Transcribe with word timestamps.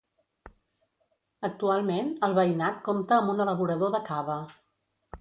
Actualment, 1.49 2.11
el 2.29 2.35
veïnat 2.41 2.83
compta 2.91 3.21
amb 3.21 3.37
un 3.37 3.47
elaborador 3.49 3.97
de 3.99 4.05
cava. 4.13 4.43